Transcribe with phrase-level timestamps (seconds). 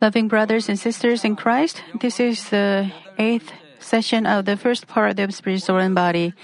[0.00, 5.18] Loving brothers and sisters in Christ, this is the eighth session of the first part
[5.18, 6.34] of Spirit, Soul, and Body.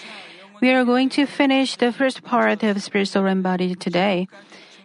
[0.61, 4.27] We are going to finish the first part of Spirit, Soul, and Body today.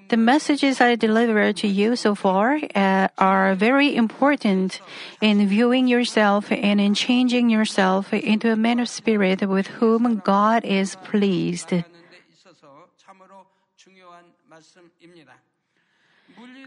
[0.09, 4.79] The messages I delivered to you so far uh, are very important
[5.19, 10.63] in viewing yourself and in changing yourself into a man of spirit with whom God
[10.63, 11.73] is pleased.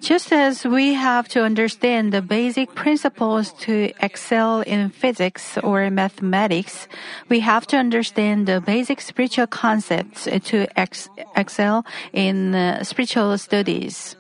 [0.00, 6.89] Just as we have to understand the basic principles to excel in physics or mathematics,
[7.29, 14.17] we have to understand the basic spiritual concepts to ex- excel in uh, spiritual studies.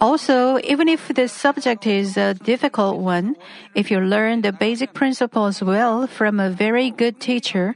[0.00, 3.34] Also, even if the subject is a difficult one,
[3.74, 7.74] if you learn the basic principles well from a very good teacher,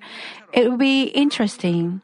[0.52, 2.02] it will be interesting.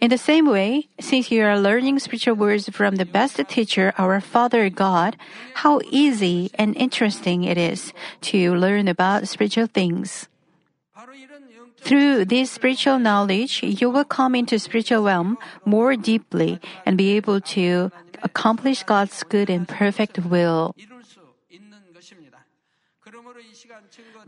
[0.00, 4.20] In the same way, since you are learning spiritual words from the best teacher, our
[4.20, 5.16] Father God,
[5.60, 7.92] how easy and interesting it is
[8.32, 10.26] to learn about spiritual things.
[11.80, 17.40] Through this spiritual knowledge, you will come into spiritual realm more deeply and be able
[17.56, 20.74] to accomplish God's good and perfect will.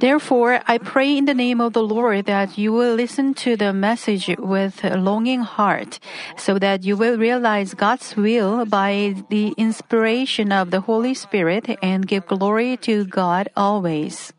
[0.02, 3.72] Therefore, I pray in the name of the Lord that you will listen to the
[3.72, 6.02] message with a longing heart,
[6.34, 12.02] so that you will realize God's will by the inspiration of the Holy Spirit and
[12.02, 14.34] give glory to God always.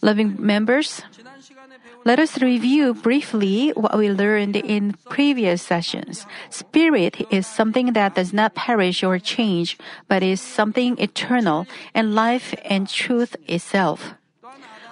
[0.00, 1.02] Loving members,
[2.06, 6.24] let us review briefly what we learned in previous sessions.
[6.50, 9.76] Spirit is something that does not perish or change,
[10.06, 14.14] but is something eternal, and life and truth itself.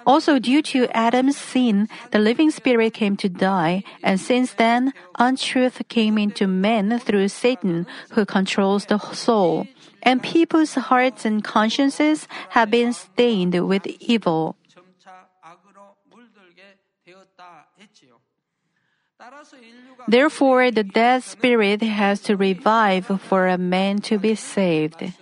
[0.04, 5.80] Also, due to Adam's sin, the living spirit came to die, and since then, untruth
[5.88, 9.68] came into men through Satan, who controls the soul.
[10.02, 14.56] And people's hearts and consciences have been stained with evil.
[20.08, 25.12] Therefore, the dead spirit has to revive for a man to be saved.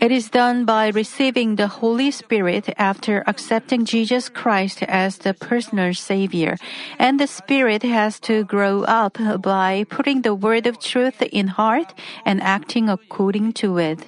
[0.00, 5.94] It is done by receiving the Holy Spirit after accepting Jesus Christ as the personal
[5.94, 6.56] Savior.
[6.98, 11.94] And the Spirit has to grow up by putting the word of truth in heart
[12.24, 14.04] and acting according to it.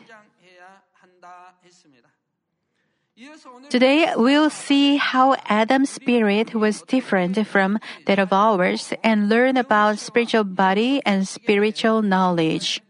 [3.71, 9.99] Today, we'll see how Adam's spirit was different from that of ours and learn about
[9.99, 12.83] spiritual body and spiritual knowledge.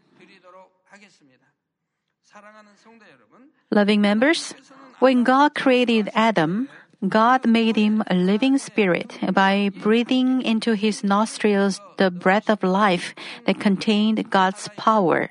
[3.71, 4.53] Loving members,
[4.99, 6.69] when God created Adam,
[7.07, 13.13] God made him a living spirit by breathing into his nostrils the breath of life
[13.45, 15.29] that contained God's power.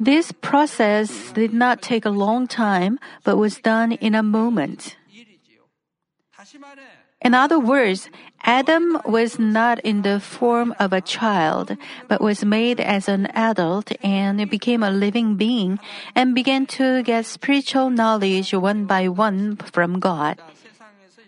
[0.00, 4.96] This process did not take a long time, but was done in a moment.
[7.24, 8.10] In other words,
[8.42, 11.74] Adam was not in the form of a child,
[12.06, 15.80] but was made as an adult and became a living being
[16.14, 20.36] and began to get spiritual knowledge one by one from God.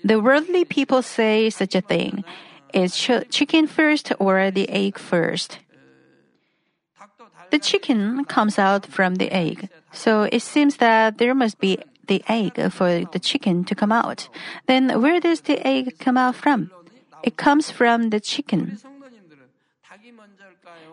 [0.05, 2.25] The worldly people say such a thing.
[2.75, 2.95] Is
[3.31, 5.61] chicken first or the egg first?
[7.51, 12.23] The chicken comes out from the egg, so it seems that there must be the
[12.29, 14.29] egg for the chicken to come out.
[14.67, 16.71] Then where does the egg come out from?
[17.23, 18.79] It comes from the chicken.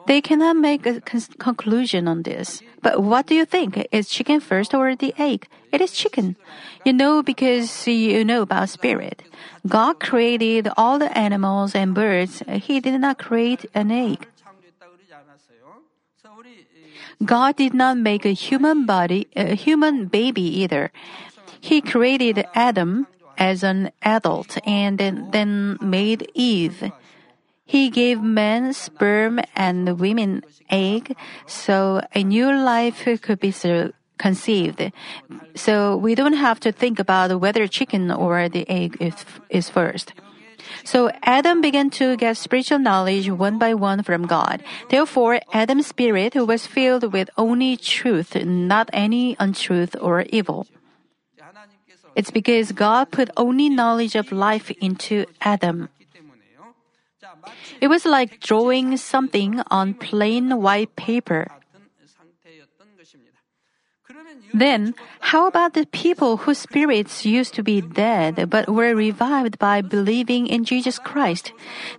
[0.06, 2.62] They cannot make a con- conclusion on this.
[2.82, 3.88] But what do you think?
[3.92, 5.48] Is chicken first or the egg?
[5.72, 6.36] It is chicken.
[6.84, 9.24] You know because you know about spirit.
[9.68, 12.44] God created all the animals and birds.
[12.48, 14.28] He did not create an egg.
[17.24, 20.92] God did not make a human body, a human baby either.
[21.60, 23.08] He created Adam
[23.38, 26.92] as an adult and then, made Eve.
[27.66, 31.16] He gave man sperm and women egg
[31.48, 33.54] so a new life could be
[34.18, 34.92] conceived.
[35.56, 40.14] So we don't have to think about whether chicken or the egg is, is first.
[40.84, 44.64] So Adam began to get spiritual knowledge one by one from God.
[44.90, 50.68] Therefore, Adam's spirit was filled with only truth, not any untruth or evil.
[52.16, 55.90] It's because God put only knowledge of life into Adam.
[57.82, 61.48] It was like drawing something on plain white paper.
[64.54, 69.82] Then, how about the people whose spirits used to be dead but were revived by
[69.82, 71.52] believing in Jesus Christ?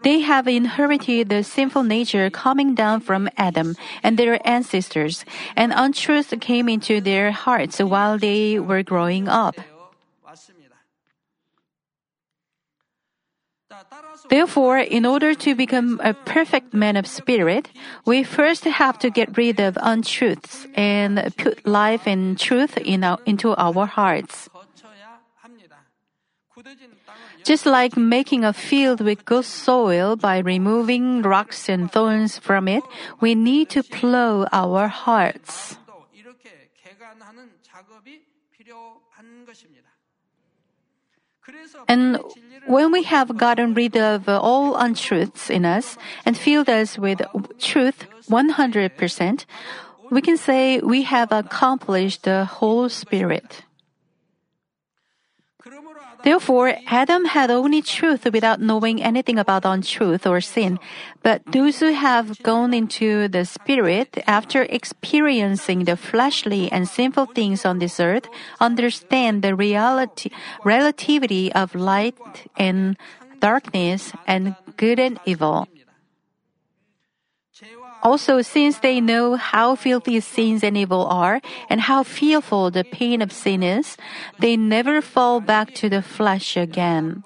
[0.03, 3.75] They have inherited the sinful nature coming down from Adam
[4.05, 5.25] and their ancestors,
[5.57, 9.57] and untruth came into their hearts while they were growing up.
[14.29, 17.69] Therefore, in order to become a perfect man of spirit,
[18.05, 23.19] we first have to get rid of untruths and put life and truth in our,
[23.27, 24.49] into our hearts.
[27.45, 32.83] Just like making a field with good soil by removing rocks and thorns from it,
[33.21, 35.77] we need to plow our hearts.
[41.89, 42.19] And
[42.67, 47.21] when we have gotten rid of all untruths in us and filled us with
[47.59, 49.45] truth 100%,
[50.11, 53.65] we can say we have accomplished the whole spirit.
[56.25, 60.81] Therefore, Adam had only truth without knowing anything about untruth or sin.
[61.23, 67.67] But those who have gone into the Spirit after experiencing the fleshly and sinful things
[67.67, 68.27] on this earth
[68.59, 70.31] understand the reality,
[70.65, 72.17] relativity of light
[72.57, 72.97] and
[73.41, 75.69] darkness and good and evil.
[78.05, 81.41] Also, since they know how filthy sins and evil are
[81.71, 83.97] and how fearful the pain of sin is,
[84.39, 87.25] they never fall back to the flesh again.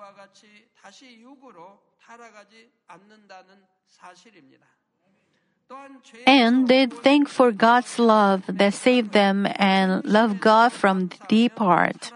[6.26, 11.58] And they thank for God's love that saved them and love God from the deep
[11.58, 12.12] heart.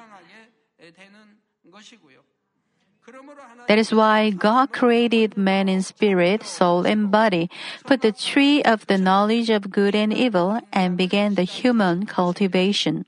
[3.72, 7.48] That is why God created man in spirit, soul, and body,
[7.86, 13.06] put the tree of the knowledge of good and evil, and began the human cultivation.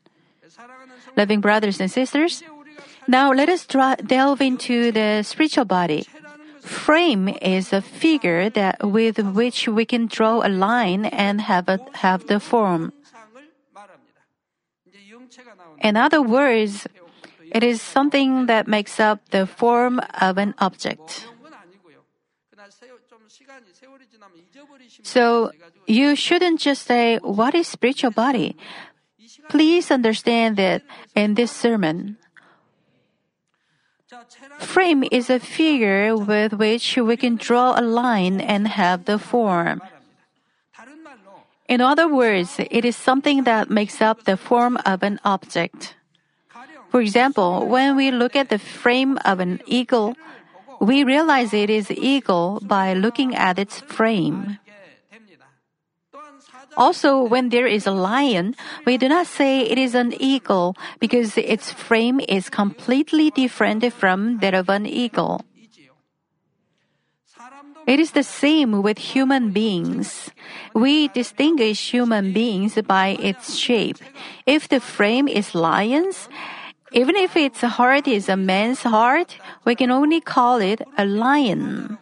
[1.21, 2.43] Loving brothers and sisters,
[3.07, 6.09] now let us delve into the spiritual body.
[6.63, 11.79] Frame is a figure that with which we can draw a line and have a,
[12.01, 12.95] have the form.
[15.83, 16.89] In other words,
[17.55, 21.29] it is something that makes up the form of an object.
[25.03, 25.53] So
[25.87, 28.57] you shouldn't just say, what is spiritual body?
[29.49, 30.83] Please understand that
[31.15, 32.17] in this sermon,
[34.59, 39.81] frame is a figure with which we can draw a line and have the form.
[41.69, 45.95] In other words, it is something that makes up the form of an object.
[46.95, 50.15] For example, when we look at the frame of an eagle,
[50.79, 54.61] we realize it is eagle by looking at its frame.
[56.77, 58.55] Also, when there is a lion,
[58.87, 64.39] we do not say it is an eagle because its frame is completely different from
[64.39, 65.43] that of an eagle.
[67.89, 70.31] It is the same with human beings.
[70.73, 73.99] We distinguish human beings by its shape.
[74.47, 76.29] If the frame is lion's,
[76.95, 79.37] even if its heart is a man's heart,
[79.67, 81.99] we can only call it a lion.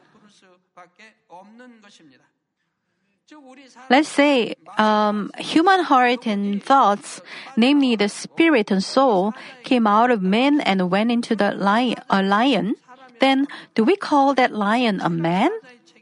[3.89, 7.21] Let's say um, human heart and thoughts,
[7.57, 9.33] namely the spirit and soul,
[9.65, 12.77] came out of man and went into the lion, a lion.
[13.21, 15.51] Then, do we call that lion a man?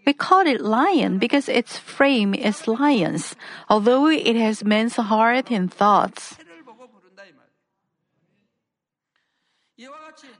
[0.04, 3.36] We call it lion because its frame is lion's,
[3.68, 6.36] although it has man's heart and thoughts.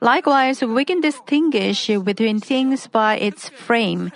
[0.01, 4.13] Likewise, we can distinguish between things by its frame.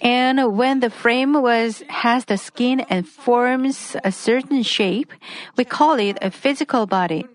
[0.00, 5.12] And when the frame was, has the skin and forms a certain shape,
[5.56, 7.26] we call it a physical body.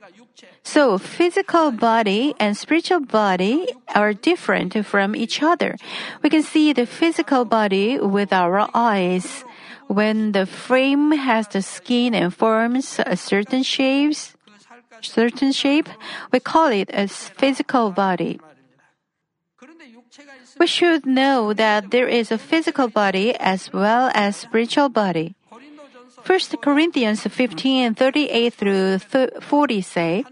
[0.63, 5.75] So, physical body and spiritual body are different from each other.
[6.21, 9.43] We can see the physical body with our eyes.
[9.87, 14.32] When the frame has the skin and forms a certain shapes,
[15.09, 15.89] certain shape,
[16.31, 18.39] we call it a physical body.
[20.59, 25.35] We should know that there is a physical body as well as spiritual body.
[26.25, 30.23] 1 Corinthians 15 38 through 40 say,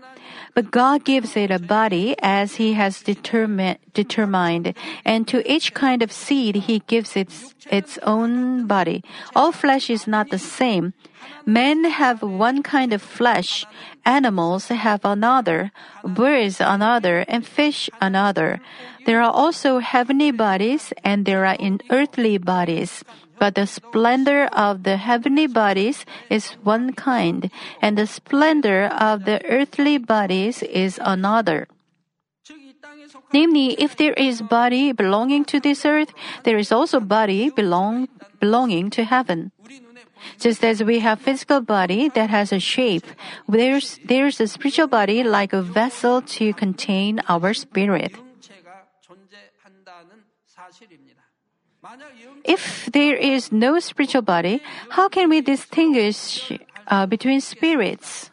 [0.53, 4.74] but God gives it a body as He has determined, determined,
[5.05, 9.03] and to each kind of seed He gives its, its own body.
[9.36, 10.93] All flesh is not the same.
[11.46, 13.65] Men have one kind of flesh,
[14.05, 15.72] animals have another,
[16.03, 18.60] birds another, and fish another.
[19.05, 23.03] There are also heavenly bodies and there are in earthly bodies.
[23.42, 27.50] But the splendor of the heavenly bodies is one kind,
[27.82, 31.66] and the splendor of the earthly bodies is another.
[33.34, 38.92] Namely, if there is body belonging to this earth, there is also body belong, belonging
[38.92, 39.52] to heaven.
[40.38, 43.08] Just as we have physical body that has a shape,
[43.50, 48.14] there's, there's a spiritual body like a vessel to contain our spirit.
[52.44, 56.52] If there is no spiritual body, how can we distinguish
[56.88, 58.32] uh, between spirits?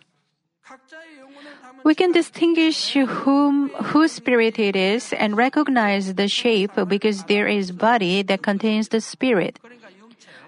[1.84, 7.72] We can distinguish whom whose spirit it is and recognize the shape because there is
[7.72, 9.58] body that contains the spirit.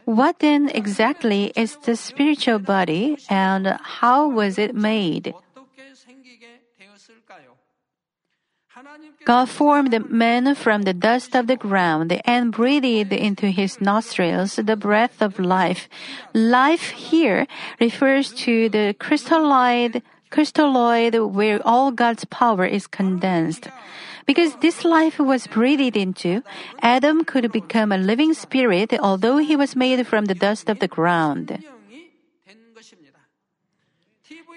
[0.04, 5.34] What then exactly is the spiritual body and how was it made?
[9.24, 14.76] God formed man from the dust of the ground and breathed into his nostrils the
[14.76, 15.88] breath of life.
[16.32, 17.46] Life here
[17.78, 23.68] refers to the crystalloid, crystalloid where all God's power is condensed.
[24.26, 26.42] Because this life was breathed into,
[26.80, 30.88] Adam could become a living spirit although he was made from the dust of the
[30.88, 31.62] ground.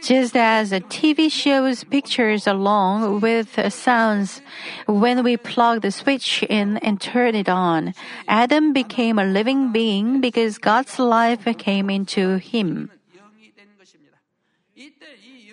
[0.03, 4.41] Just as a TV shows pictures along with sounds,
[4.85, 7.93] when we plug the switch in and turn it on,
[8.27, 12.91] Adam became a living being because God's life came into him.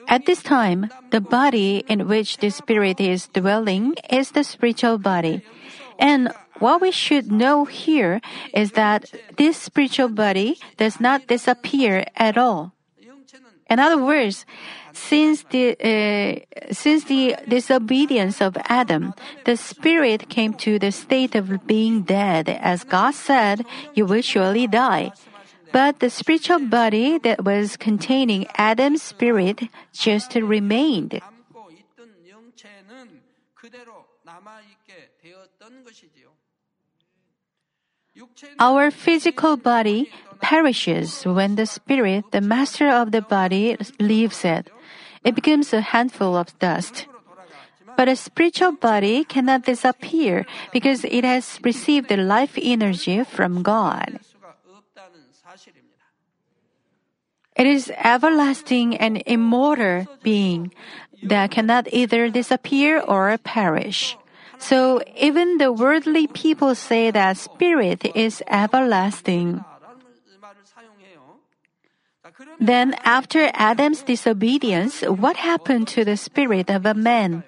[0.08, 5.42] At this time, the body in which the Spirit is dwelling is the spiritual body.
[5.96, 8.20] And what we should know here
[8.52, 12.74] is that this spiritual body does not disappear at all.
[13.70, 14.44] In other words,
[14.92, 21.66] since the uh, since the disobedience of Adam, the spirit came to the state of
[21.66, 25.12] being dead, as God said, "You will surely die."
[25.72, 31.22] But the spiritual body that was containing Adam's spirit just remained.
[38.58, 40.10] Our physical body
[40.40, 44.70] perishes when the spirit, the master of the body, leaves it.
[45.24, 47.06] It becomes a handful of dust.
[47.96, 54.20] But a spiritual body cannot disappear because it has received the life energy from God.
[57.56, 60.72] It is everlasting and immortal being
[61.22, 64.16] that cannot either disappear or perish.
[64.58, 69.64] So even the worldly people say that spirit is everlasting.
[72.58, 77.44] Then after Adam's disobedience, what happened to the spirit of a man?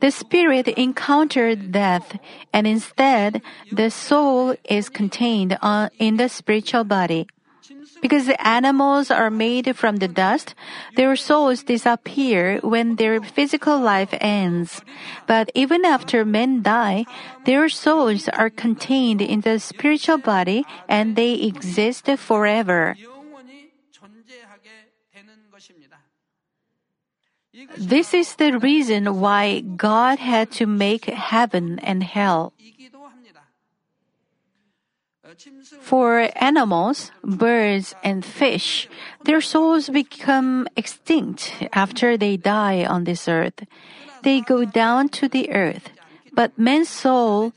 [0.00, 2.18] The spirit encountered death,
[2.52, 5.58] and instead, the soul is contained
[5.98, 7.26] in the spiritual body.
[8.00, 10.54] Because the animals are made from the dust,
[10.96, 14.82] their souls disappear when their physical life ends.
[15.26, 17.06] But even after men die,
[17.44, 22.96] their souls are contained in the spiritual body and they exist forever.
[27.76, 32.52] This is the reason why God had to make heaven and hell.
[35.80, 38.88] For animals, birds, and fish,
[39.24, 43.64] their souls become extinct after they die on this earth.
[44.22, 45.90] They go down to the earth.
[46.32, 47.52] But men's souls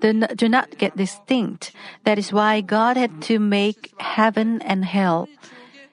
[0.00, 1.72] do not get extinct.
[2.04, 5.28] That is why God had to make heaven and hell.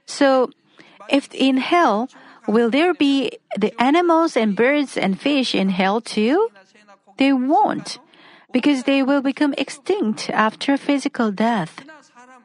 [0.05, 0.49] So,
[1.09, 2.09] if in hell,
[2.47, 6.49] will there be the animals and birds and fish in hell too?
[7.17, 7.99] They won't
[8.51, 11.83] because they will become extinct after physical death.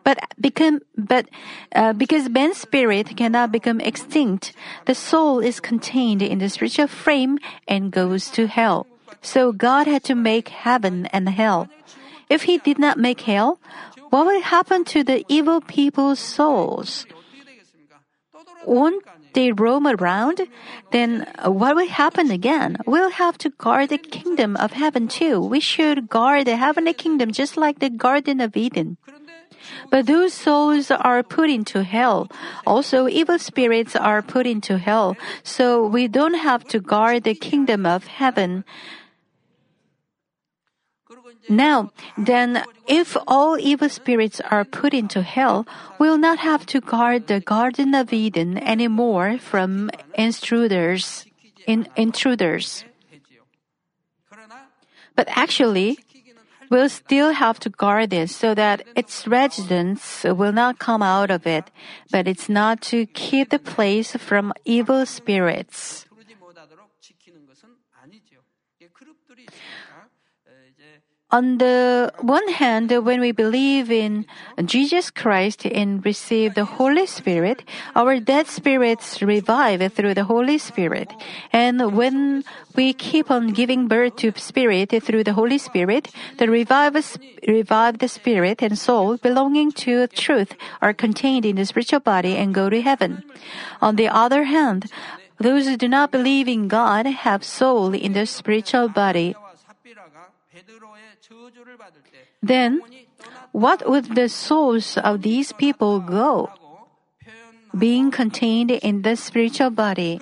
[0.04, 1.26] But become, but
[1.74, 4.52] uh, because man's spirit cannot become extinct,
[4.86, 8.86] the soul is contained in the spiritual frame and goes to hell.
[9.20, 11.66] So God had to make heaven and hell.
[12.30, 13.58] If He did not make hell,
[14.10, 17.06] what would happen to the evil people's souls?
[18.64, 19.02] Won't
[19.36, 20.40] they roam around,
[20.90, 22.80] then what will happen again?
[22.88, 25.44] We'll have to guard the kingdom of heaven too.
[25.44, 28.96] We should guard the heavenly kingdom just like the Garden of Eden.
[29.90, 32.32] But those souls are put into hell.
[32.66, 35.16] Also, evil spirits are put into hell.
[35.42, 38.64] So we don't have to guard the kingdom of heaven.
[41.48, 45.66] Now, then, if all evil spirits are put into hell,
[45.98, 51.26] we'll not have to guard the Garden of Eden anymore from intruders.
[51.66, 52.84] In, intruders.
[55.14, 55.98] But actually,
[56.70, 61.46] we'll still have to guard it so that its residents will not come out of
[61.46, 61.70] it,
[62.10, 66.05] but it's not to keep the place from evil spirits.
[71.36, 74.24] On the one hand, when we believe in
[74.64, 77.60] Jesus Christ and receive the Holy Spirit,
[77.94, 81.12] our dead spirits revive through the Holy Spirit.
[81.52, 82.42] And when
[82.74, 88.62] we keep on giving birth to spirit through the Holy Spirit, the revived, revived spirit
[88.62, 93.22] and soul belonging to truth are contained in the spiritual body and go to heaven.
[93.82, 94.88] On the other hand,
[95.36, 99.36] those who do not believe in God have soul in the spiritual body.
[102.42, 102.80] Then,
[103.52, 106.50] what would the souls of these people go?
[107.76, 110.20] Being contained in the spiritual body.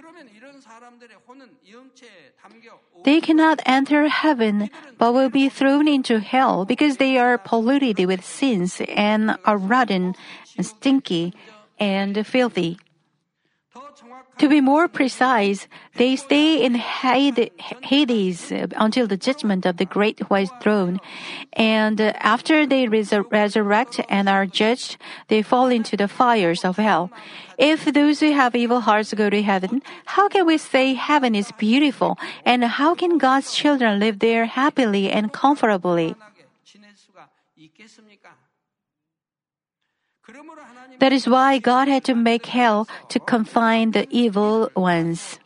[3.04, 8.24] They cannot enter heaven, but will be thrown into hell because they are polluted with
[8.24, 10.14] sins and are rotten,
[10.56, 11.34] and stinky,
[11.78, 12.78] and filthy.
[14.38, 20.50] To be more precise, they stay in Hades until the judgment of the great white
[20.60, 21.00] throne.
[21.52, 24.96] And after they resurrect and are judged,
[25.28, 27.10] they fall into the fires of hell.
[27.58, 31.52] If those who have evil hearts go to heaven, how can we say heaven is
[31.52, 32.18] beautiful?
[32.44, 36.16] And how can God's children live there happily and comfortably?
[41.00, 45.38] That is why God had to make hell to confine the evil ones.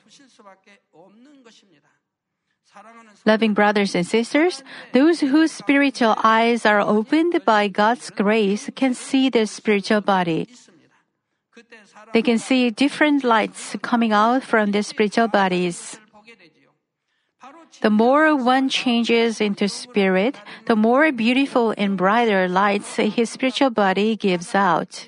[3.27, 4.63] Loving brothers and sisters,
[4.93, 10.49] those whose spiritual eyes are opened by God's grace can see their spiritual body.
[12.13, 15.99] They can see different lights coming out from their spiritual bodies.
[17.81, 20.35] The more one changes into spirit,
[20.67, 25.07] the more beautiful and brighter lights his spiritual body gives out.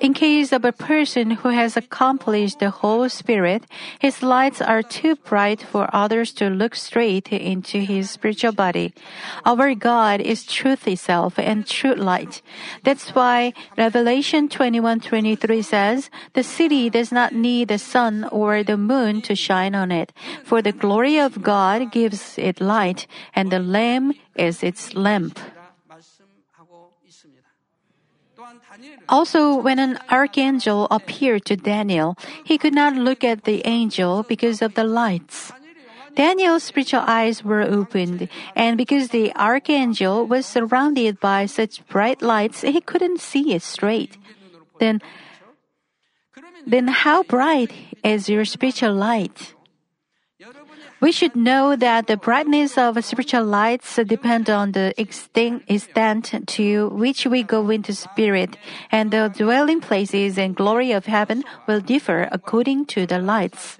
[0.00, 3.64] In case of a person who has accomplished the whole spirit,
[3.98, 8.92] his lights are too bright for others to look straight into his spiritual body.
[9.46, 12.42] Our God is truth itself and true light.
[12.82, 19.22] That's why Revelation 21:23 says, "The city does not need the sun or the moon
[19.22, 20.12] to shine on it,
[20.44, 25.38] for the glory of God gives it light, and the Lamb is its lamp."
[29.08, 34.62] Also, when an archangel appeared to Daniel, he could not look at the angel because
[34.62, 35.52] of the lights.
[36.14, 42.62] Daniel's spiritual eyes were opened, and because the archangel was surrounded by such bright lights,
[42.62, 44.16] he couldn't see it straight.
[44.78, 45.02] Then,
[46.66, 47.72] then how bright
[48.04, 49.53] is your spiritual light?
[51.04, 57.26] We should know that the brightness of spiritual lights depend on the extent to which
[57.26, 58.56] we go into spirit,
[58.90, 63.76] and the dwelling places and glory of heaven will differ according to the lights.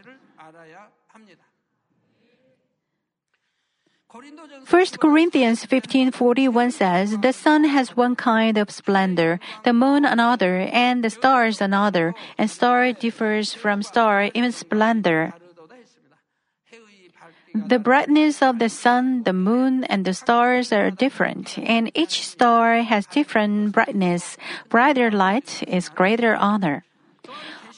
[4.68, 11.00] 1 Corinthians 15:41 says, "The sun has one kind of splendor, the moon another, and
[11.00, 15.32] the stars another, and star differs from star in splendor."
[17.54, 22.82] The brightness of the sun, the moon, and the stars are different, and each star
[22.82, 24.36] has different brightness.
[24.68, 26.82] Brighter light is greater honor.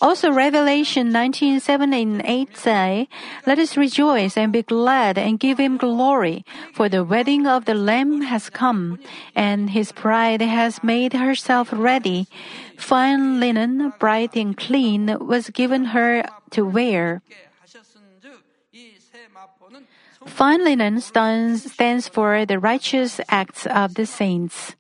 [0.01, 3.09] Also, Revelation 19, 7 and 8 say,
[3.47, 7.75] Let us rejoice and be glad and give him glory, for the wedding of the
[7.75, 8.99] Lamb has come,
[9.35, 12.29] and his bride has made herself ready.
[12.79, 17.21] Fine linen, bright and clean, was given her to wear.
[20.27, 24.77] Fine linen stands, for the righteous acts of the saints.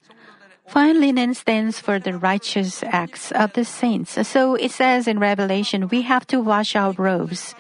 [0.69, 4.19] Fine linen stands for the righteous acts of the saints.
[4.27, 7.55] So it says in Revelation, we have to wash our robes.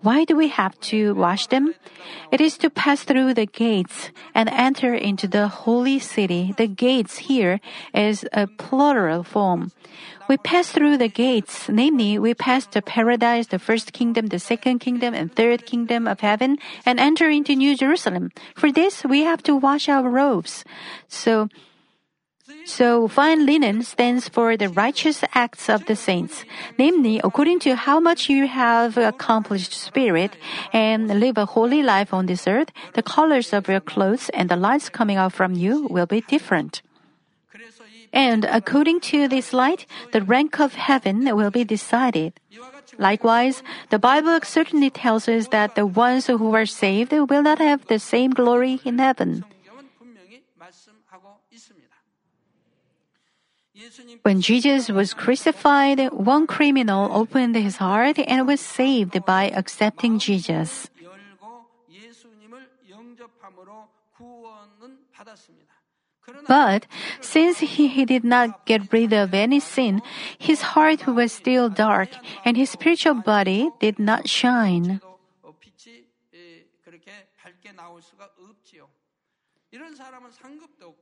[0.00, 1.74] Why do we have to wash them?
[2.30, 6.54] It is to pass through the gates and enter into the holy city.
[6.56, 7.60] The gates here
[7.92, 9.72] is a plural form.
[10.28, 14.78] We pass through the gates, namely, we pass the paradise, the first kingdom, the second
[14.78, 18.30] kingdom, and third kingdom of heaven, and enter into New Jerusalem.
[18.54, 20.64] For this, we have to wash our robes.
[21.08, 21.48] So,
[22.64, 26.44] so fine linen stands for the righteous acts of the saints,
[26.78, 30.36] namely according to how much you have accomplished spirit
[30.72, 34.56] and live a holy life on this earth, the colors of your clothes and the
[34.56, 36.82] lights coming out from you will be different.
[38.12, 42.34] And according to this light, the rank of heaven will be decided.
[42.98, 47.86] Likewise, the Bible certainly tells us that the ones who are saved will not have
[47.86, 49.44] the same glory in heaven.
[54.22, 60.88] When Jesus was crucified, one criminal opened his heart and was saved by accepting Jesus.
[66.46, 66.86] But
[67.20, 70.02] since he, he did not get rid of any sin,
[70.38, 72.10] his heart was still dark
[72.44, 75.00] and his spiritual body did not shine.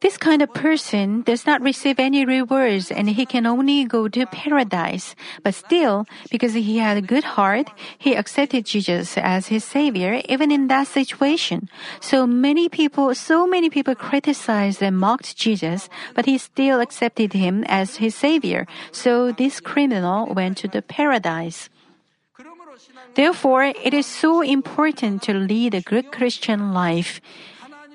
[0.00, 4.26] This kind of person does not receive any rewards and he can only go to
[4.26, 5.16] paradise.
[5.42, 10.52] But still, because he had a good heart, he accepted Jesus as his savior even
[10.52, 11.68] in that situation.
[12.00, 17.64] So many people, so many people criticized and mocked Jesus, but he still accepted him
[17.66, 18.68] as his savior.
[18.92, 21.68] So this criminal went to the paradise.
[23.14, 27.20] Therefore, it is so important to lead a good Christian life.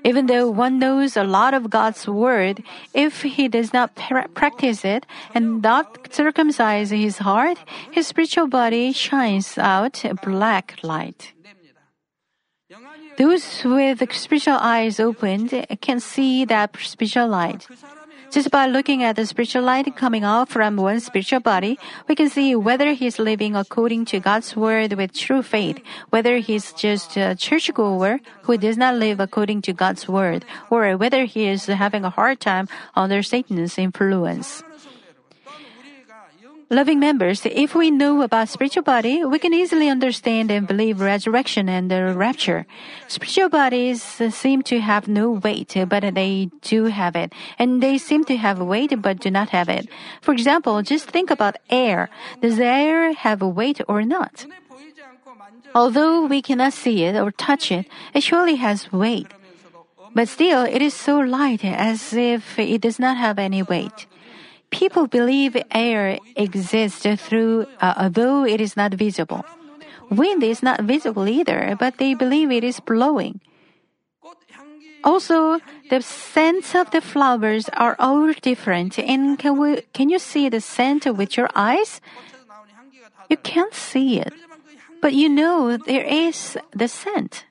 [0.05, 2.61] Even though one knows a lot of God's word,
[2.93, 7.57] if he does not pra- practice it and not circumcise his heart,
[7.89, 11.33] his spiritual body shines out a black light.
[13.17, 15.49] Those with spiritual eyes opened
[15.81, 17.65] can see that spiritual light.
[18.35, 22.27] Just by looking at the spiritual light coming out from one's spiritual body, we can
[22.27, 27.33] see whether he's living according to God's word with true faith, whether he's just a
[27.39, 32.09] churchgoer who does not live according to God's word, or whether he is having a
[32.09, 34.63] hard time under Satan's influence.
[36.71, 41.69] Loving members, if we know about spiritual body, we can easily understand and believe resurrection
[41.69, 42.65] and the rapture.
[43.07, 47.33] Spiritual bodies seem to have no weight, but they do have it.
[47.59, 49.87] And they seem to have weight, but do not have it.
[50.21, 52.09] For example, just think about air.
[52.41, 54.47] Does air have a weight or not?
[55.75, 59.27] Although we cannot see it or touch it, it surely has weight.
[60.15, 64.07] But still, it is so light as if it does not have any weight.
[64.75, 69.45] People believe air exists through, uh, although it is not visible.
[70.11, 73.39] Wind is not visible either, but they believe it is blowing.
[75.01, 75.59] Also,
[75.89, 78.99] the scents of the flowers are all different.
[78.99, 82.01] And can, we, can you see the scent with your eyes?
[83.29, 84.33] You can't see it,
[85.01, 87.45] but you know there is the scent.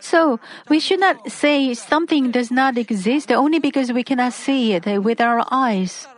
[0.00, 4.86] So, we should not say something does not exist only because we cannot see it
[5.02, 6.08] with our eyes.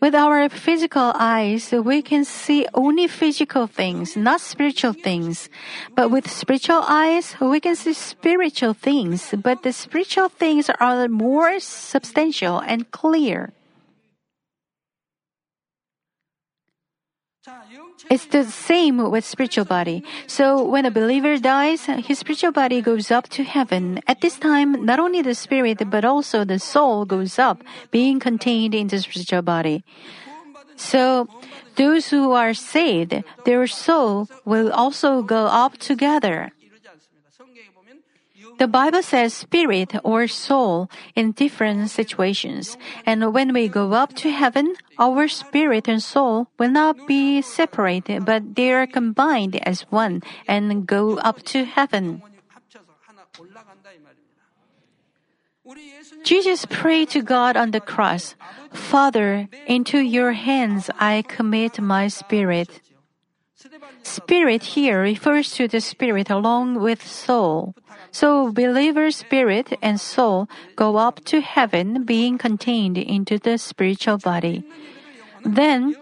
[0.00, 5.48] With our physical eyes, we can see only physical things, not spiritual things.
[5.94, 11.60] But with spiritual eyes, we can see spiritual things, but the spiritual things are more
[11.60, 13.52] substantial and clear.
[18.10, 20.04] It's the same with spiritual body.
[20.26, 24.00] So when a believer dies, his spiritual body goes up to heaven.
[24.06, 28.74] At this time, not only the spirit, but also the soul goes up, being contained
[28.74, 29.84] in the spiritual body.
[30.76, 31.28] So
[31.76, 36.52] those who are saved, their soul will also go up together.
[38.58, 44.30] The Bible says spirit or soul in different situations, and when we go up to
[44.30, 50.22] heaven, our spirit and soul will not be separated, but they are combined as one
[50.46, 52.22] and go up to heaven.
[56.24, 58.34] Jesus prayed to God on the cross,
[58.72, 62.80] Father, into your hands I commit my spirit.
[64.02, 67.74] Spirit here refers to the spirit along with soul.
[68.10, 74.64] So believer's spirit and soul go up to heaven being contained into the spiritual body.
[75.44, 75.94] Then,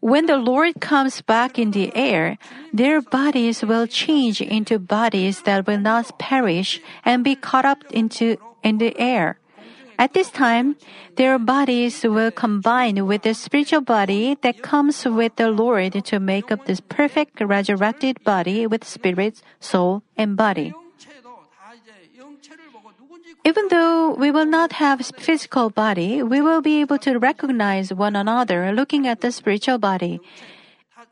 [0.00, 2.38] when the Lord comes back in the air,
[2.72, 8.36] their bodies will change into bodies that will not perish and be caught up into
[8.62, 9.38] in the air.
[10.02, 10.74] At this time,
[11.14, 16.50] their bodies will combine with the spiritual body that comes with the Lord to make
[16.50, 20.74] up this perfect resurrected body with spirit, soul, and body.
[23.46, 28.16] Even though we will not have physical body, we will be able to recognize one
[28.16, 30.18] another looking at the spiritual body.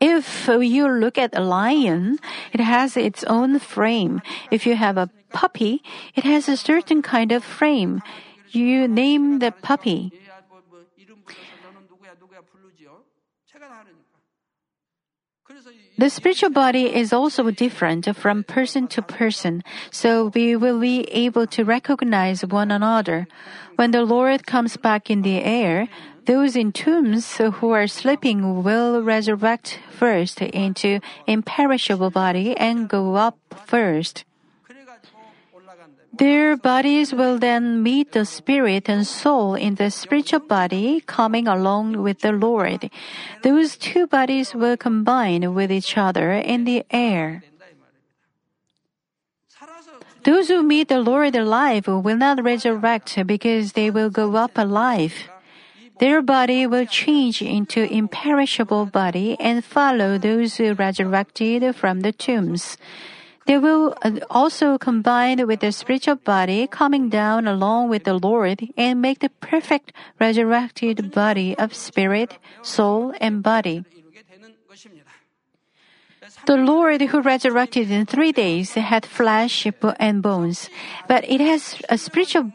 [0.01, 2.19] If you look at a lion,
[2.51, 4.21] it has its own frame.
[4.51, 5.81] If you have a puppy,
[6.13, 8.03] it has a certain kind of frame
[8.55, 10.11] you name the puppy.
[15.97, 21.45] The spiritual body is also different from person to person, so we will be able
[21.47, 23.27] to recognize one another.
[23.75, 25.89] When the Lord comes back in the air,
[26.25, 33.37] those in tombs who are sleeping will resurrect first into imperishable body and go up
[33.67, 34.23] first.
[36.13, 42.01] Their bodies will then meet the spirit and soul in the spiritual body coming along
[42.03, 42.89] with the Lord.
[43.43, 47.43] Those two bodies will combine with each other in the air.
[50.23, 55.29] Those who meet the Lord alive will not resurrect because they will go up alive.
[55.99, 62.77] Their body will change into imperishable body and follow those who resurrected from the tombs.
[63.47, 68.61] They will uh, also combine with the spiritual body coming down along with the Lord
[68.77, 73.83] and make the perfect resurrected body of spirit, soul, and body.
[76.45, 79.67] The Lord who resurrected in three days had flesh
[79.99, 80.69] and bones,
[81.07, 82.51] but it has a spiritual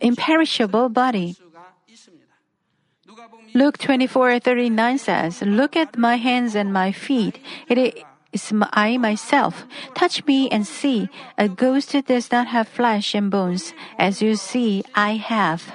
[0.00, 1.36] imperishable body.
[3.54, 7.38] Luke 24:39 says, "Look at my hands and my feet.
[7.68, 9.66] It is I myself.
[9.94, 11.08] Touch me and see.
[11.36, 15.72] A ghost does not have flesh and bones, as you see I have.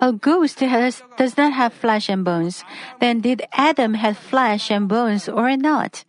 [0.00, 2.64] A ghost has, does not have flesh and bones.
[3.00, 6.04] Then did Adam have flesh and bones or not?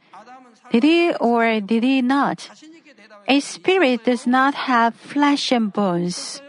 [0.71, 2.49] Did he or did he not?
[3.27, 6.41] A spirit does not have flesh and bones.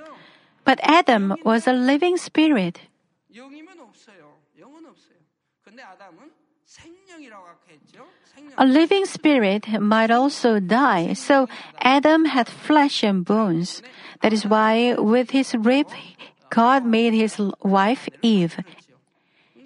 [0.65, 2.79] But Adam was a living spirit.
[8.59, 11.49] A living spirit might also die, so
[11.81, 13.83] Adam had flesh and bones.
[14.21, 15.89] That is why, with his rib,
[16.51, 18.59] God made his wife Eve.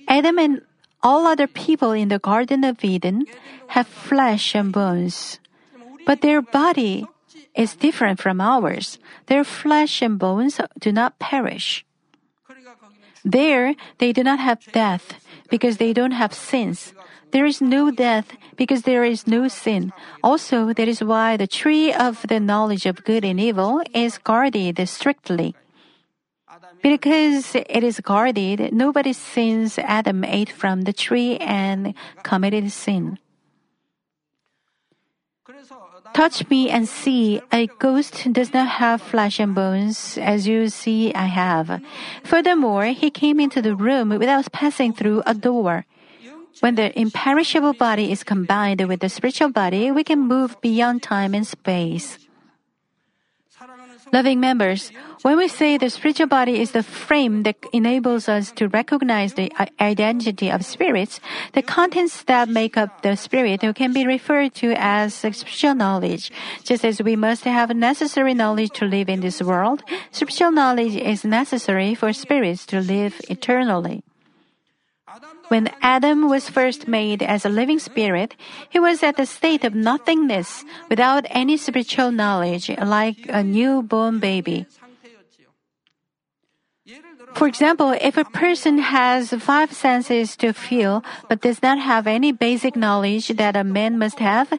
[0.08, 0.62] Adam and
[1.02, 3.26] all other people in the Garden of Eden
[3.68, 5.40] have flesh and bones.
[6.06, 7.06] But their body
[7.54, 8.98] is different from ours.
[9.26, 11.84] Their flesh and bones do not perish.
[13.24, 16.92] There, they do not have death because they don't have sins.
[17.32, 19.92] There is no death because there is no sin.
[20.22, 24.80] Also, that is why the tree of the knowledge of good and evil is guarded
[24.88, 25.54] strictly.
[26.82, 29.78] Because it is guarded, nobody sins.
[29.78, 33.18] Adam ate from the tree and committed sin.
[36.16, 41.12] Touch me and see, a ghost does not have flesh and bones, as you see
[41.12, 41.82] I have.
[42.24, 45.84] Furthermore, he came into the room without passing through a door.
[46.60, 51.34] When the imperishable body is combined with the spiritual body, we can move beyond time
[51.34, 52.25] and space
[54.16, 54.92] loving members.
[55.20, 59.52] When we say the spiritual body is the frame that enables us to recognize the
[59.78, 61.20] identity of spirits,
[61.52, 66.32] the contents that make up the spirit can be referred to as spiritual knowledge.
[66.64, 71.20] Just as we must have necessary knowledge to live in this world, spiritual knowledge is
[71.22, 74.05] necessary for spirits to live eternally.
[75.48, 78.34] When Adam was first made as a living spirit,
[78.68, 84.66] he was at a state of nothingness without any spiritual knowledge, like a newborn baby.
[87.34, 92.32] For example, if a person has five senses to feel but does not have any
[92.32, 94.52] basic knowledge that a man must have,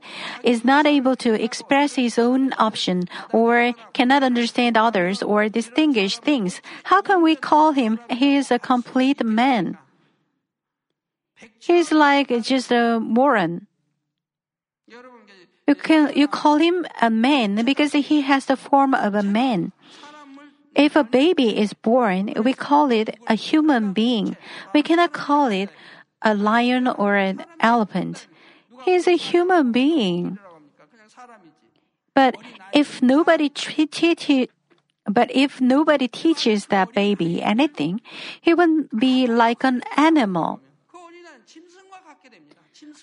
[0.44, 6.62] is not able to express his own option, or cannot understand others or distinguish things,
[6.84, 9.78] how can we call him he is a complete man?
[11.60, 13.68] He's like just a moron.
[15.68, 19.74] You can you call him a man because he has the form of a man.
[20.76, 24.38] If a baby is born, we call it a human being.
[24.74, 25.70] We cannot call it
[26.22, 28.28] a lion or an elephant.
[28.86, 30.38] He's a human being.
[32.14, 32.38] But
[32.74, 34.50] if nobody treat,
[35.06, 38.02] but if nobody teaches that baby anything,
[38.40, 40.62] he will be like an animal.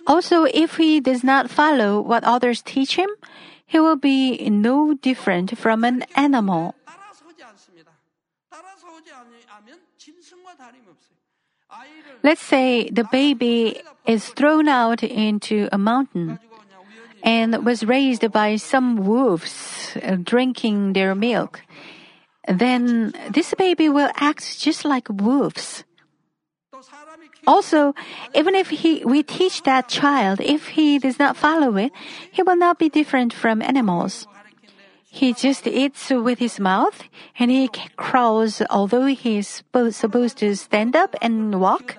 [0.06, 3.08] Also, if he does not follow what others teach him,
[3.66, 6.74] he will be no different from an animal.
[12.22, 16.38] Let's say the baby is thrown out into a mountain
[17.22, 21.62] and was raised by some wolves uh, drinking their milk.
[22.46, 25.84] Then this baby will act just like wolves.
[27.46, 27.94] Also,
[28.34, 31.92] even if he, we teach that child, if he does not follow it,
[32.30, 34.26] he will not be different from animals.
[35.14, 37.04] He just eats with his mouth
[37.38, 41.96] and he crawls although he is supposed to stand up and walk.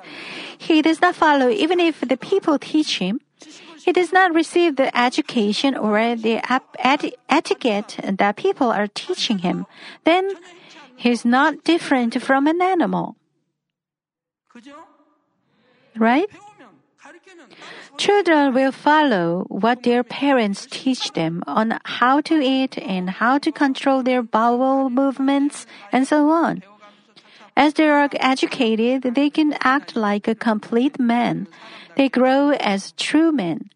[0.58, 3.22] He does not follow even if the people teach him.
[3.86, 6.42] He does not receive the education or the
[7.30, 9.66] etiquette that people are teaching him.
[10.04, 10.32] Then
[10.98, 13.16] he is not different from an animal.
[15.98, 16.30] Right?
[17.98, 23.52] Children will follow what their parents teach them on how to eat and how to
[23.52, 26.64] control their bowel movements and so on.
[27.56, 31.48] As they are educated, they can act like a complete man.
[31.96, 33.70] They grow as true men.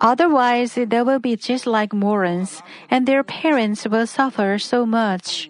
[0.00, 5.48] Otherwise, they will be just like morons, and their parents will suffer so much.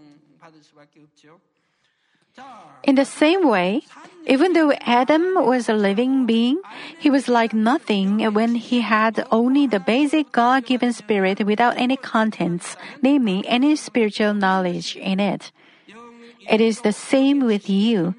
[2.85, 3.83] In the same way,
[4.27, 6.61] even though Adam was a living being,
[6.99, 11.97] he was like nothing when he had only the basic God given spirit without any
[11.97, 15.53] contents, namely any spiritual knowledge in it.
[16.49, 18.15] It is the same with you.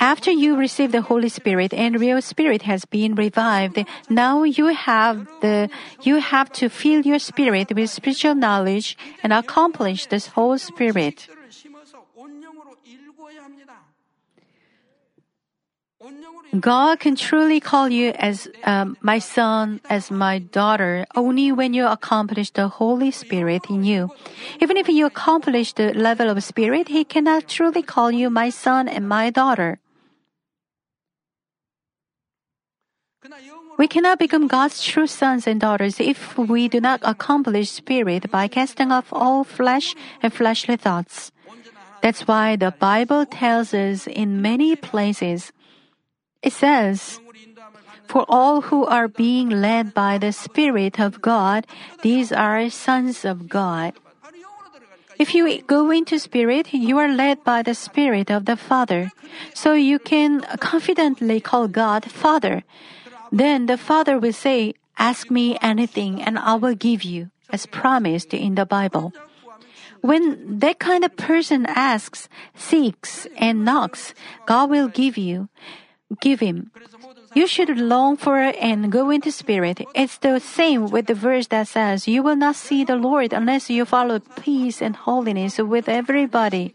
[0.00, 5.28] After you receive the Holy Spirit and real spirit has been revived, now you have
[5.42, 5.68] the
[6.02, 11.28] you have to fill your spirit with spiritual knowledge and accomplish this whole spirit.
[16.58, 21.86] God can truly call you as um, my son, as my daughter, only when you
[21.86, 24.10] accomplish the Holy Spirit in you.
[24.60, 28.88] Even if you accomplish the level of spirit, He cannot truly call you my son
[28.88, 29.78] and my daughter.
[33.76, 38.48] We cannot become God's true sons and daughters if we do not accomplish spirit by
[38.48, 41.30] casting off all flesh and fleshly thoughts.
[42.02, 45.52] That's why the Bible tells us in many places
[46.42, 47.20] it says,
[48.06, 51.66] For all who are being led by the Spirit of God,
[52.02, 53.92] these are sons of God.
[55.18, 59.12] If you go into spirit, you are led by the Spirit of the Father.
[59.52, 62.64] So you can confidently call God Father.
[63.30, 68.32] Then the Father will say, Ask me anything and I will give you, as promised
[68.32, 69.12] in the Bible.
[70.00, 74.14] When that kind of person asks, seeks, and knocks,
[74.46, 75.48] God will give you
[76.20, 76.70] give him.
[77.34, 79.80] You should long for and go into spirit.
[79.94, 83.70] It's the same with the verse that says, You will not see the Lord unless
[83.70, 86.74] you follow peace and holiness with everybody.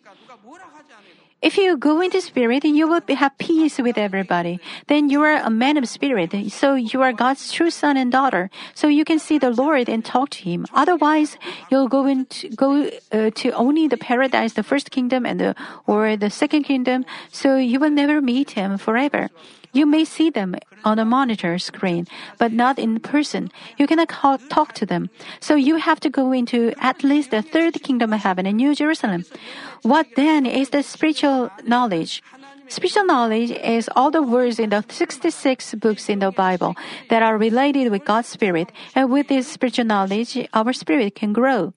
[1.45, 4.59] If you go into spirit, you will have peace with everybody.
[4.87, 6.33] Then you are a man of spirit.
[6.51, 8.49] So you are God's true son and daughter.
[8.73, 10.65] So you can see the Lord and talk to Him.
[10.73, 11.37] Otherwise,
[11.69, 15.55] you'll go into go uh, to only the paradise, the first kingdom, and the
[15.85, 17.05] or the second kingdom.
[17.31, 19.29] So you will never meet Him forever.
[19.75, 22.07] You may see them on a monitor screen,
[22.39, 23.51] but not in person.
[23.77, 24.07] You cannot
[24.49, 25.09] talk to them.
[25.41, 28.73] So you have to go into at least the third kingdom of heaven in New
[28.73, 29.25] Jerusalem.
[29.81, 32.23] What then is the spiritual knowledge?
[32.69, 36.73] Spiritual knowledge is all the words in the 66 books in the Bible
[37.09, 38.71] that are related with God's Spirit.
[38.95, 41.73] And with this spiritual knowledge, our spirit can grow.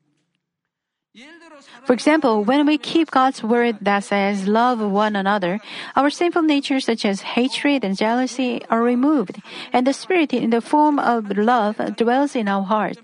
[1.85, 5.61] For example, when we keep God's word that says love one another,
[5.97, 9.41] our sinful natures such as hatred and jealousy are removed,
[9.73, 12.99] and the spirit in the form of love dwells in our heart.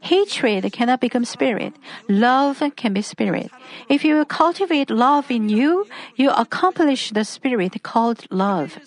[0.00, 1.74] Hatred cannot become spirit.
[2.08, 3.50] Love can be spirit.
[3.88, 5.86] If you cultivate love in you,
[6.16, 8.78] you accomplish the spirit called love.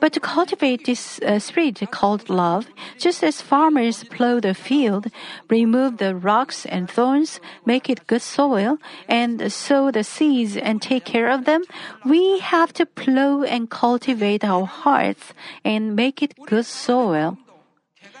[0.00, 2.66] But to cultivate this uh, spirit called love,
[2.98, 5.06] just as farmers plow the field,
[5.48, 11.04] remove the rocks and thorns, make it good soil, and sow the seeds and take
[11.04, 11.62] care of them,
[12.04, 15.32] we have to plow and cultivate our hearts
[15.64, 17.36] and make it good soil.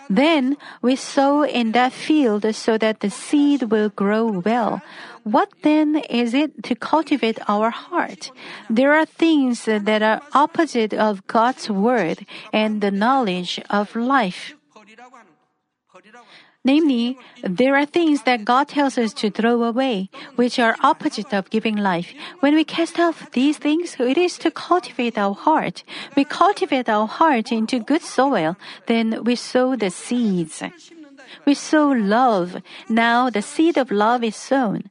[0.08, 4.80] Then we sow in that field so that the seed will grow well.
[5.24, 8.30] What then is it to cultivate our heart?
[8.70, 14.54] There are things that are opposite of God's word and the knowledge of life.
[16.68, 21.48] Namely, there are things that God tells us to throw away, which are opposite of
[21.48, 22.12] giving life.
[22.40, 25.82] When we cast off these things, it is to cultivate our heart.
[26.14, 30.62] We cultivate our heart into good soil, then we sow the seeds.
[31.46, 32.60] We sow love.
[32.90, 34.90] Now the seed of love is sown.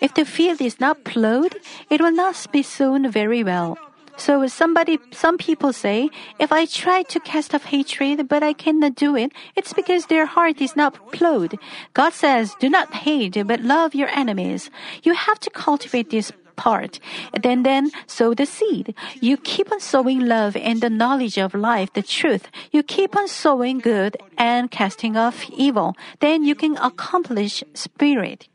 [0.00, 1.56] If the field is not plowed,
[1.90, 3.78] it will not be sown very well.
[4.16, 8.94] So somebody, some people say, if I try to cast off hatred, but I cannot
[8.94, 11.58] do it, it's because their heart is not plowed.
[11.94, 14.70] God says, do not hate, but love your enemies.
[15.02, 16.98] You have to cultivate this part.
[17.42, 18.94] Then, then sow the seed.
[19.20, 22.48] You keep on sowing love and the knowledge of life, the truth.
[22.72, 25.94] You keep on sowing good and casting off evil.
[26.20, 28.48] Then you can accomplish spirit.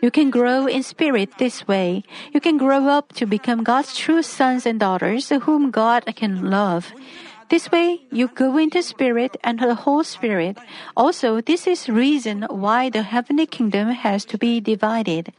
[0.00, 2.04] You can grow in spirit this way.
[2.32, 6.92] You can grow up to become God's true sons and daughters whom God can love.
[7.50, 10.56] This way, you go into spirit and the whole spirit.
[10.96, 15.32] Also, this is reason why the heavenly kingdom has to be divided.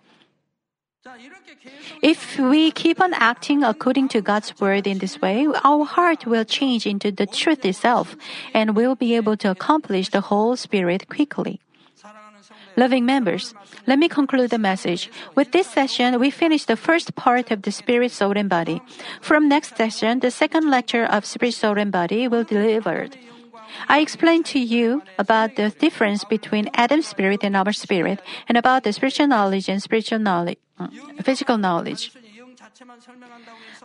[2.04, 6.44] If we keep on acting according to God's word in this way, our heart will
[6.44, 8.16] change into the truth itself
[8.54, 11.62] and we'll be able to accomplish the whole spirit quickly.
[12.78, 13.54] Loving members,
[13.86, 15.10] let me conclude the message.
[15.36, 18.82] With this session, we finish the first part of the Spirit, Soul, and Body.
[19.22, 23.18] From next session, the second lecture of Spirit, Soul, and Body will be delivered.
[23.88, 28.84] I explained to you about the difference between Adam's spirit and our spirit, and about
[28.84, 30.88] the spiritual knowledge and spiritual knowledge, uh,
[31.24, 32.12] physical knowledge.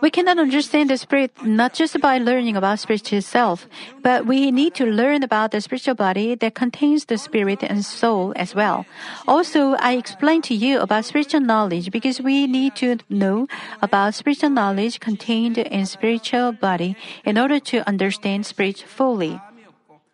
[0.01, 3.67] We cannot understand the spirit not just by learning about spirit itself,
[4.01, 8.33] but we need to learn about the spiritual body that contains the spirit and soul
[8.35, 8.85] as well.
[9.27, 13.47] Also, I explained to you about spiritual knowledge because we need to know
[13.81, 19.39] about spiritual knowledge contained in spiritual body in order to understand spirit fully.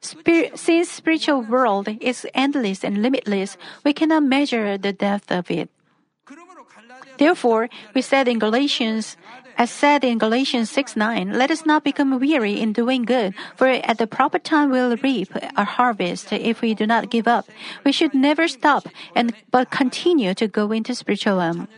[0.02, 5.70] Since spiritual world is endless and limitless, we cannot measure the depth of it.
[7.24, 9.16] Therefore, we said in Galatians,
[9.58, 13.70] as said in Galatians 6 9, let us not become weary in doing good, for
[13.70, 17.48] at the proper time we'll reap a harvest if we do not give up.
[17.86, 21.72] We should never stop, and but continue to go into spiritualism.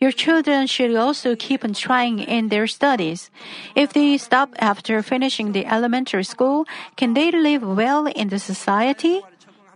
[0.00, 3.30] Your children should also keep on trying in their studies.
[3.76, 6.66] If they stop after finishing the elementary school,
[6.96, 9.22] can they live well in the society?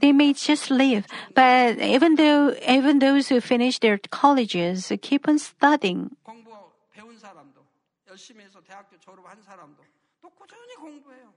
[0.03, 1.05] They may just live,
[1.36, 6.09] but even though even those who finish their colleges keep on studying.
[6.24, 6.51] 공부
[6.93, 7.59] 배운 사람도
[8.07, 9.84] 열심히 해서 대학교 졸업한 사람도
[10.22, 11.34] 또 꾸준히 공부해요.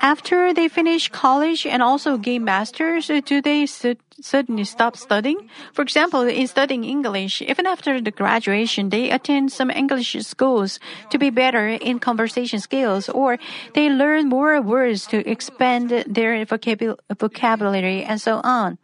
[0.00, 5.48] After they finish college and also gain masters, do they su- suddenly stop studying?
[5.72, 10.78] For example, in studying English, even after the graduation, they attend some English schools
[11.10, 13.38] to be better in conversation skills, or
[13.74, 18.78] they learn more words to expand their vocabul- vocabulary and so on.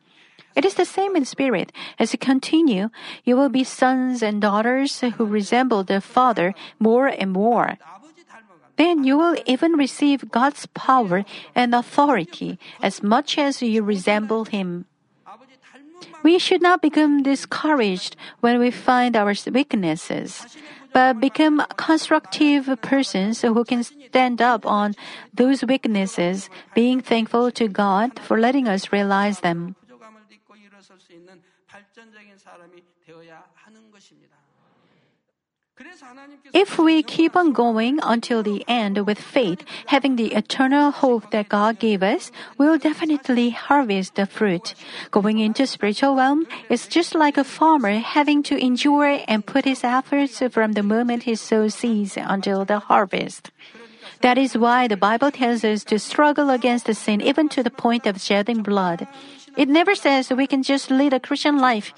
[0.56, 1.70] It is the same in spirit.
[2.00, 2.90] As you continue,
[3.22, 7.78] you will be sons and daughters who resemble the Father more and more
[8.77, 8.77] 아버지 닮아간다.
[8.77, 11.23] Then you will even receive God's power
[11.55, 14.85] and authority as much as you resemble Him.
[15.25, 20.45] 아버지 닮은 만 We should not become discouraged when we find our weaknesses,
[20.93, 24.93] but become constructive persons who can stand up on
[25.33, 29.75] those weaknesses, being thankful to God for letting us realize them.
[29.87, 34.36] 부족함을 딛고 일어설 수 있는 발전적인 사람이 되어야 하는 것입니다.
[36.52, 41.48] If we keep on going until the end with faith, having the eternal hope that
[41.48, 44.74] God gave us, we'll definitely harvest the fruit.
[45.10, 49.84] Going into spiritual realm is just like a farmer having to endure and put his
[49.84, 53.50] efforts from the moment he sows seeds until the harvest.
[54.20, 57.70] That is why the Bible tells us to struggle against the sin even to the
[57.70, 59.06] point of shedding blood.
[59.56, 61.92] It never says we can just lead a Christian life.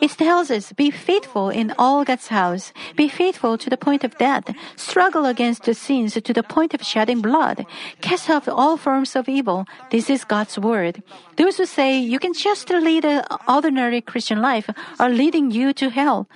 [0.00, 2.72] It tells us, be faithful in all God's house.
[2.96, 4.44] Be faithful to the point of death.
[4.76, 7.64] Struggle against the sins to the point of shedding blood.
[8.00, 9.66] Cast off all forms of evil.
[9.90, 11.02] This is God's word.
[11.36, 14.68] Those who say you can just lead an ordinary Christian life
[14.98, 16.28] are leading you to hell.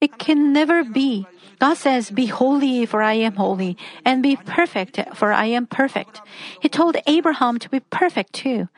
[0.00, 1.26] It can never be.
[1.58, 6.22] God says, Be holy, for I am holy, and be perfect, for I am perfect.
[6.60, 8.68] He told Abraham to be perfect too.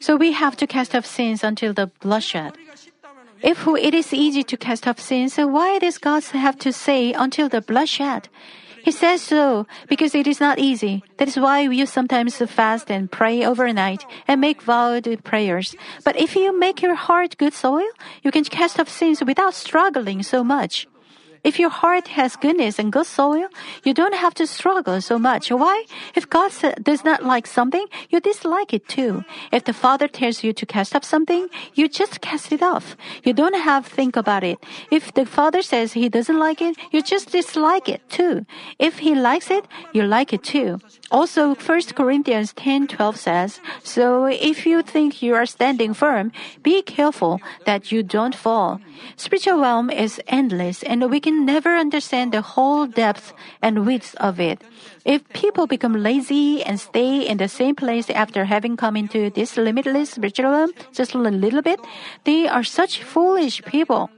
[0.00, 2.56] So we have to cast off sins until the bloodshed.
[3.42, 7.48] If it is easy to cast off sins, why does God have to say until
[7.48, 8.28] the bloodshed?
[8.82, 11.02] He says so because it is not easy.
[11.18, 15.76] That is why we sometimes fast and pray overnight and make vowed prayers.
[16.04, 17.90] But if you make your heart good soil,
[18.22, 20.86] you can cast off sins without struggling so much.
[21.44, 23.48] If your heart has goodness and good soil,
[23.84, 25.50] you don't have to struggle so much.
[25.50, 25.84] Why?
[26.14, 29.24] If God does not like something, you dislike it too.
[29.52, 32.96] If the Father tells you to cast off something, you just cast it off.
[33.24, 34.58] You don't have to think about it.
[34.90, 38.46] If the Father says He doesn't like it, you just dislike it too.
[38.78, 40.80] If He likes it, you like it too.
[41.10, 46.32] Also, 1 Corinthians 10:12 says, "So if you think you are standing firm,
[46.62, 48.80] be careful that you don't fall."
[49.16, 54.16] Spiritual realm is endless, and we can can never understand the whole depth and width
[54.16, 54.64] of it.
[55.04, 59.56] If people become lazy and stay in the same place after having come into this
[59.56, 61.80] limitless spiritualism just a little bit,
[62.24, 64.08] they are such foolish people.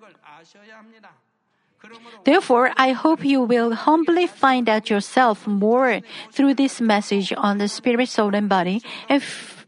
[2.25, 7.67] Therefore, I hope you will humbly find out yourself more through this message on the
[7.67, 9.67] spirit, soul, and body and f-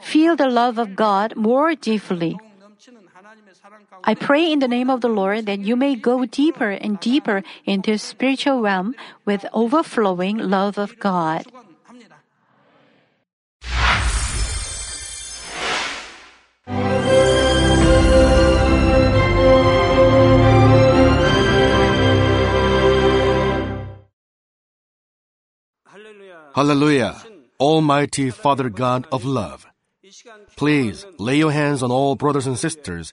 [0.00, 2.38] feel the love of God more deeply.
[4.04, 7.42] I pray in the name of the Lord that you may go deeper and deeper
[7.64, 11.44] into spiritual realm with overflowing love of God.
[26.54, 27.16] Hallelujah!
[27.58, 29.66] Almighty Father God of love,
[30.56, 33.12] please lay your hands on all brothers and sisters